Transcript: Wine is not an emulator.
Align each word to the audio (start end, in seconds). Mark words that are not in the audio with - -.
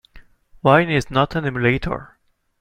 Wine 0.63 0.89
is 0.89 1.11
not 1.11 1.35
an 1.35 1.45
emulator. 1.45 2.17